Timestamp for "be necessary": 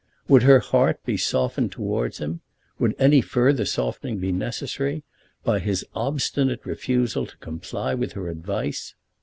4.17-5.03